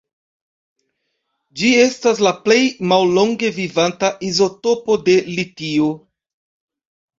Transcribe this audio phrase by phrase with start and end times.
[1.61, 2.57] Ĝi estas la plej
[2.93, 5.95] mallonge vivanta izotopo de litio.